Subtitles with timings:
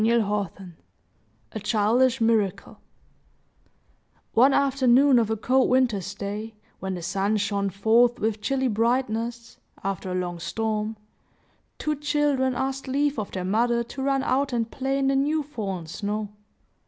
[0.01, 0.73] THE SNOW IMAGE:
[1.51, 2.79] A CHILDISH MIRACLE
[4.33, 9.59] One afternoon of a cold winter's day, when the sun shone forth with chilly brightness,
[9.83, 10.97] after a long storm,
[11.77, 15.43] two children asked leave of their mother to run out and play in the new
[15.43, 16.29] fallen snow.